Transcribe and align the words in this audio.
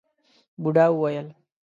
بوډا 0.61 0.85
وويل: 0.91 1.27